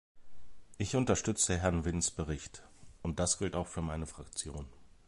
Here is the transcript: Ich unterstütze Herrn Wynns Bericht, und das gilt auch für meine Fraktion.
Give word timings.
Ich 0.79 0.95
unterstütze 0.95 1.59
Herrn 1.59 1.85
Wynns 1.85 2.09
Bericht, 2.09 2.63
und 3.03 3.19
das 3.19 3.37
gilt 3.37 3.55
auch 3.55 3.67
für 3.67 3.83
meine 3.83 4.07
Fraktion. 4.07 4.65